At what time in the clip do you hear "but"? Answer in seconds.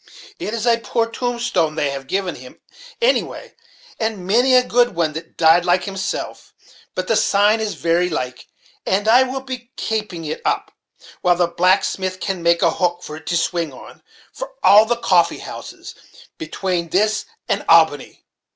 6.95-7.07